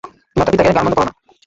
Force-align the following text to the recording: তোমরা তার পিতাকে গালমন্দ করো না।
তোমরা 0.31 0.45
তার 0.45 0.53
পিতাকে 0.53 0.69
গালমন্দ 0.69 0.95
করো 0.97 1.05
না। 1.07 1.13